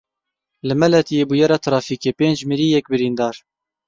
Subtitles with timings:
[0.67, 3.35] Li Meletiyê bûyera trafîkê pênc mirî, yek birîndar.